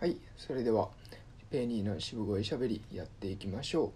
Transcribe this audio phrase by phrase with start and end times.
[0.00, 0.90] はい、それでは
[1.50, 3.90] ペニーの渋声しゃべりやっていきましょう。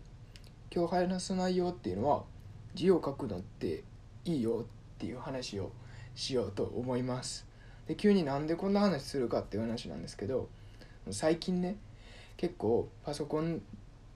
[0.75, 2.25] 今日話す内容っていうのは
[2.75, 3.85] 字を書くのって
[4.25, 5.71] いいよっていう話を
[6.17, 7.47] しようと思います。
[7.87, 10.49] で急になんでこんな話するかっていう話なんですけど
[11.13, 11.77] 最近ね
[12.37, 13.63] 結構パソコン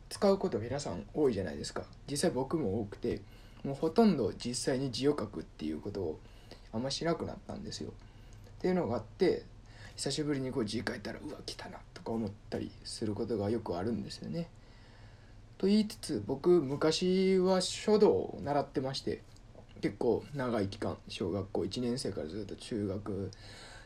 [0.09, 3.21] 使うこと皆さん多いじゃないですか実際僕も多くて
[3.63, 6.21] もうほとんど実際に字を書くっていうことを
[6.73, 7.93] あんましなくなったんですよ。
[8.59, 9.45] っていうのがあって
[9.97, 14.49] 久しぶりにこう字書いたらうわ来たなとか思ったりすることがよくあるんですよね。
[15.59, 19.23] と言いつつ僕昔は書道を習ってまして
[19.81, 23.31] 結構長い期間小学校1年生からずっと中学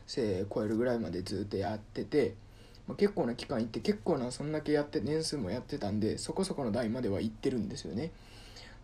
[0.05, 2.35] 生超えるぐらいまでずっとやってて、
[2.87, 8.07] まあ、結構な期間行って結構なそんだけやって年数もやってたんでそこそこの代までは行ってるんですよね。
[8.07, 8.09] っ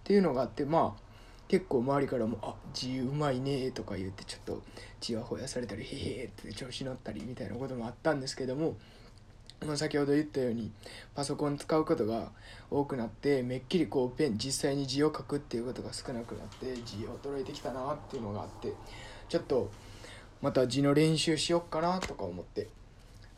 [0.05, 1.06] ていうのがあってまあ
[1.47, 4.61] 結構周りからも「あ字うまいね」とか言ってちょっと
[4.99, 8.75] ちやほやされたり「へへ」って調子乗ったりみたいなこともあったんですけども、
[9.65, 10.71] まあ、先ほど言ったように
[11.15, 12.31] パソコン使うことが
[12.69, 18.73] 多くなってめっきりこうペン実際に字を書くっていうことが少なくなって字衰えてきたなっていうのがあって
[19.29, 19.71] ちょっと
[20.41, 22.67] また字の練習しよっかなとか思って。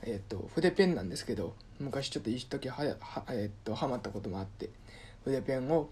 [0.02, 4.70] えっと筆ペンなんですけど昔ちょっと一時はやは,、えっとハマったこともあって
[5.26, 5.90] 筆ペンを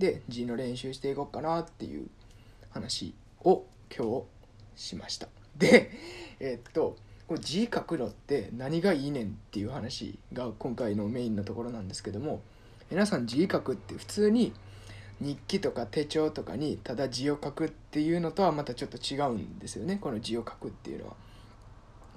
[0.00, 2.08] で字の練習していこうかなっていう
[2.70, 4.22] 話を今
[4.76, 5.90] 日しましたで
[6.40, 6.96] えっと
[7.28, 12.40] これ字書くのって何がいいねんっていう話が今回のメインのところなんですけども
[12.90, 14.52] 皆さん字書くって普通に
[15.20, 21.14] 日記とか手帳とかにただ字を書くっていうのとはまたちょっと違うんですよねこの字を書くっていうのは。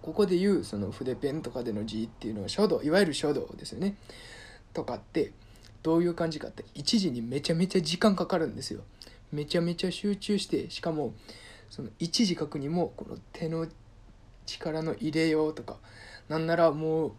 [0.02, 3.96] ここで言うその筆ペンとかでの字っていうのは書道いわゆる書道ですよね。
[4.74, 5.32] とかって
[5.84, 8.82] どういう感じかって一時にめちゃめちゃ時間かかるんですよ。
[9.32, 11.14] めちゃめちゃ集中してしかも
[11.70, 13.68] その一時書くにもこの手の
[14.46, 15.78] 力の入れようとか
[16.30, 17.14] なんならもう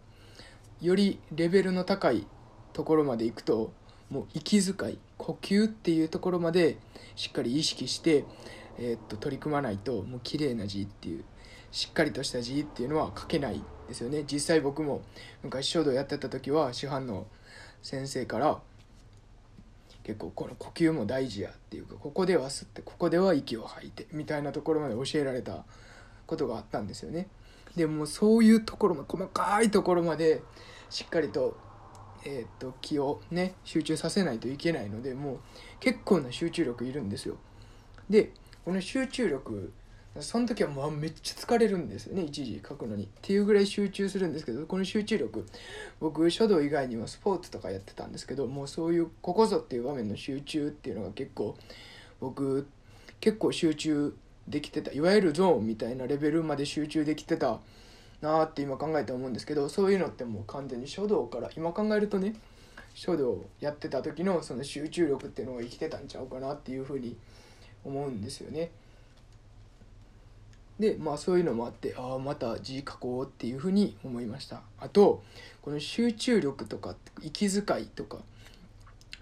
[0.81, 2.25] よりレベルの高い
[2.73, 3.73] ところまで行くと
[4.09, 6.77] もう息遣い呼吸っていうところまで
[7.15, 8.25] しっかり意識して、
[8.77, 11.23] えーっと取り組まないともう綺麗な字っていう
[11.71, 15.01] しっかりとした字っていうのは書けないですよね実際僕も
[15.43, 17.27] 昔書道やってた時は師範の
[17.81, 18.59] 先生から
[20.03, 25.65] 結構この呼吸も大事やっていうかここでは吸ってここでは息を吐いてみたいなところまで教えられた
[26.27, 27.27] ことがあったんですよね。
[27.75, 30.41] でもそういうところも細かいところまで
[30.89, 31.57] しっかりと,、
[32.23, 35.39] えー、と気をね集中させないといけないのでもう
[35.79, 37.37] 結構な集中力いるんですよ。
[38.09, 38.31] で
[38.63, 39.73] この集中力
[40.19, 45.45] その時はもうめっちゃ疲れるんですよね一時書くのにっていうぐらい集中するんですけどこの集中力
[45.99, 51.57] 僕書道以外にはスポーツとかやってたんですけどもうそういうここぞっていう場面の集中っていうのが結構
[52.21, 52.67] 僕
[53.19, 54.15] 結構集中
[54.47, 57.59] できてたいわゆるゾーンみたいなレベルまで集中できてた
[58.21, 62.35] なーって今考えて思うんですけどそういうのってもう完全に書道から今考えるとね
[62.93, 67.17] 書道やってた時のその集中力っていうのが生きてたんちゃうかなっていうふうに
[67.83, 68.71] 思うんですよね。
[70.79, 74.61] でまあそういうのもあってああまた字書こうっていうふうに思いました。
[74.79, 75.23] あと
[75.61, 78.17] この集中力とか息遣いとか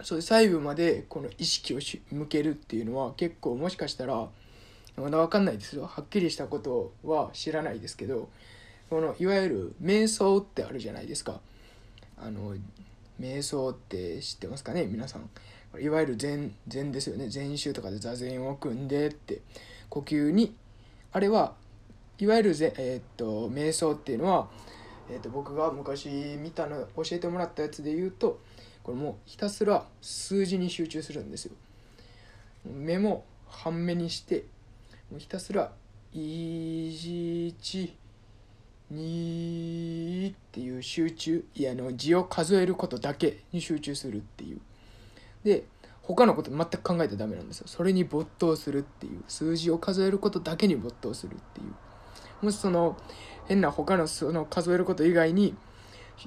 [0.01, 1.79] そういう細部までこの意識を
[2.11, 4.27] 向けるっていうのは結構もしかしたら
[4.97, 5.85] まだ分かんないですよ。
[5.85, 8.29] はっきりしたことは知らないですけど
[8.89, 11.39] このいわゆる瞑想ってあるじゃないですか。
[12.17, 12.55] あの
[13.19, 15.29] 瞑想って知ってますかね皆さん。
[15.79, 17.29] いわゆる禅禅ですよね。
[17.29, 19.41] 禅宗とかで座禅を組んでって
[19.89, 20.55] 呼吸に
[21.13, 21.53] あれは
[22.17, 24.47] いわゆるぜ、えーっと瞑想っていうのは、
[25.09, 26.09] えーっと僕が昔
[26.39, 28.39] 見たの教えてもらったやつで言うと
[28.83, 31.53] これもうひたすら数字に集中するんですよ。
[32.65, 34.45] 目も半目にして
[35.11, 35.71] もうひたすら
[36.13, 37.53] 1
[38.91, 44.61] 2っていう集中いやあの字を数えることだけに集中するっていう。
[45.43, 45.65] で
[46.03, 47.67] 他のこと全く考えてダメなんですよ。
[47.67, 49.23] それに没頭するっていう。
[49.27, 52.45] 数字を数えることだけに没頭するっていう。
[52.45, 52.97] もしその
[53.47, 55.55] 変な他のその数えること以外に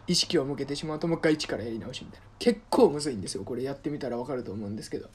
[0.06, 2.26] 意識を向けてしまうともう一回一からやり直しみたいな。
[2.38, 3.44] 結構むずいんですよ。
[3.44, 5.08] これやってみたら分かると思うんですけど。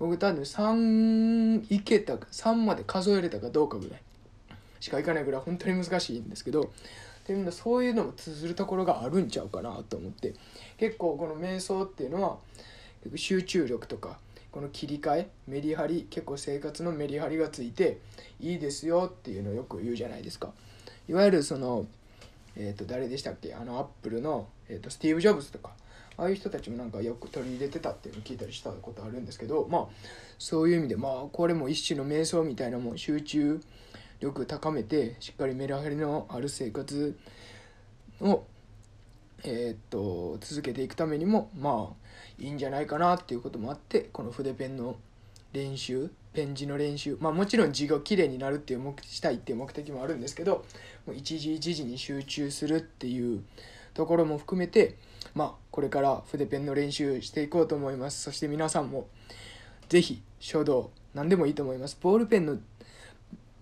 [0.00, 4.02] 僕多分3いけたか3まで数えれたかどうかぐらい。
[4.80, 6.62] しかいかないぐらい本当に難しいんですけど。
[6.62, 10.34] っていうのそういうのも通ずるところがあるんちゃうかなと思って。
[10.78, 12.38] 結構この瞑想っていうのは
[13.16, 14.18] 集中力とか
[14.50, 17.98] この切り替えメリハリ結構生活のメリハリがついて
[18.40, 20.52] いいですよっていうのをよく言うじゃないですか。
[21.08, 21.86] いわゆるその
[22.56, 23.54] えっ、と誰でしたっけ？
[23.54, 25.70] あのアップルの、えー、とスティーブ・ジョブズとか。
[26.16, 29.86] ああいう人たちもなんかよく取り入れてたっていうのを聞いたりしたことあるんですけどまあ
[30.38, 33.58] そういう意味でまあこれも一種の瞑想みたいなもん集中
[34.18, 37.16] 力高めてしっかりメリハリのある生活
[38.20, 38.44] を
[39.44, 44.96] えー、っと続けていくためにもまあいいんじゃないかなっていうこともあってこの筆ペンの
[45.52, 50.64] 練習ペン字の練習まあもちろん字がきれいになるっていう目したいっていう目的もあるんですけど
[51.06, 53.42] もう一時一時に集中するっていう
[53.94, 54.96] ところも含めて
[55.34, 58.22] まあこれから筆ペンの練習していこうと思います。
[58.22, 59.08] そして皆さんも
[59.88, 61.98] 是非書道何でもいいと思います。
[62.00, 62.58] ボールペンの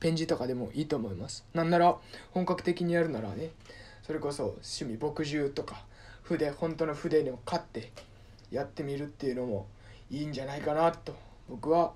[0.01, 1.45] ペン字とかでもいいと思います。
[1.55, 1.97] なんなら
[2.33, 3.51] 本格的にやるならね
[4.09, 5.85] それこそ趣味墨汁とか
[6.23, 7.93] 筆本当の筆にを買って
[8.51, 9.67] やってみるっていうのも
[10.11, 11.15] いいんじゃないかなと
[11.47, 11.93] 僕は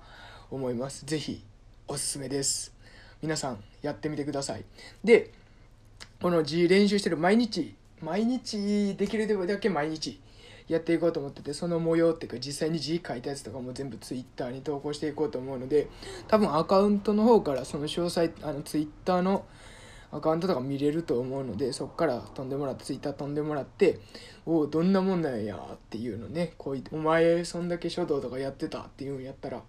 [0.51, 1.05] 思います。
[1.07, 1.43] 是非
[1.87, 2.71] おすすめです。
[3.19, 4.63] 皆さんやってみてください。
[5.03, 5.31] で
[6.21, 10.21] この字練習してる毎日毎日できるだけ毎日
[10.67, 15.87] やっていこうと思っててその模様っていうか実際に字書いたやつとかも全部 Twitter に投稿していこうと思うので
[16.27, 19.45] 多分アカウントの方からその詳細あの Twitter の
[20.13, 23.99] アカウントとか見れると思うのでそこから飛んでもらって Twitter 飛んでもらって
[24.45, 29.61] おおどんなもんなんやっていうのねこうお前そんだけ書道とかやってたっていうのやったら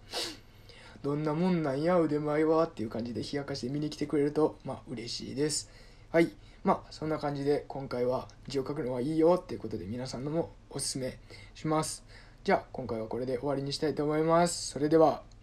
[1.04, 5.70] どんなもんなんや腕前はっていう感じで冷やかして見に来てくれるとまあ嬉しいです。
[6.10, 6.30] はい。
[6.62, 11.18] まあそんな感じで今回は字を書くのはいいよっていうことで皆さんのもおすすめ
[11.54, 12.04] します。
[12.42, 14.70] じゃあ今回はこれで終わりにしたいと思います。
[14.70, 15.33] それでは。